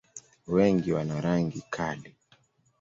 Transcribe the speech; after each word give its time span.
Wengi 0.47 0.91
wana 0.95 1.15
rangi 1.21 1.61
kali. 1.73 2.09